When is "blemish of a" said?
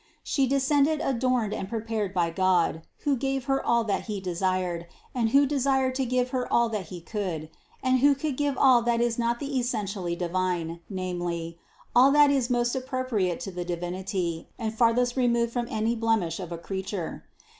15.95-16.57